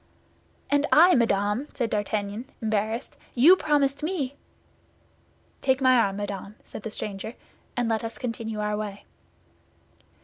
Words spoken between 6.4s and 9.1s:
said the stranger, "and let us continue our way."